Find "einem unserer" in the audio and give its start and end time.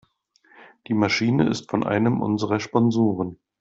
1.83-2.59